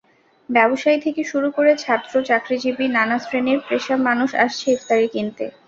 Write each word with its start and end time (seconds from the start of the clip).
ব্যবসায়ী 0.49 0.99
থেকে 1.01 1.21
শুরু 1.23 1.47
করে 1.51 1.71
ছাত্র, 1.77 2.13
চাকরিজীবী—নানা 2.29 3.17
শ্রেণি-পেশার 3.19 3.99
মানুষ 4.07 4.29
আসছে 4.45 4.65
ইফতারি 4.71 5.07
কিনতে। 5.13 5.45